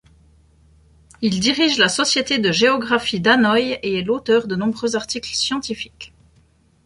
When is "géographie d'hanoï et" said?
2.51-3.99